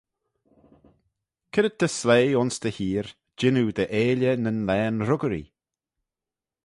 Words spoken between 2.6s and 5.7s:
dty heer jannoo dy 'eailley nyn laghyn ruggyree?